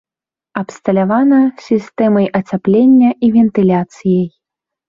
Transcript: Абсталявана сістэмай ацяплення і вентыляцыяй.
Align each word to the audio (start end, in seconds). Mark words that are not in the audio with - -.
Абсталявана 0.61 1.39
сістэмай 1.67 2.25
ацяплення 2.39 3.11
і 3.29 3.33
вентыляцыяй. 3.37 4.27